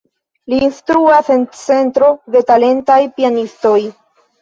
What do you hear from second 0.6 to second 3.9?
instruas en centro de talentaj pianistoj.